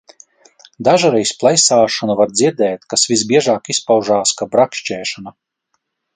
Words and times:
Dažreiz 0.87 1.33
plaisāšanu 1.43 2.15
var 2.21 2.33
dzirdēt, 2.39 2.89
kas 2.95 3.05
visbiežāk 3.13 3.71
izpaužās 3.75 4.35
kā 4.41 4.51
brakšķēšana. 4.57 5.37